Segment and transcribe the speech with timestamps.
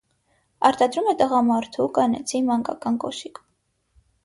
[0.69, 3.41] Արտադրում է տղամարդու, կանացի, մանկական կոշիկ։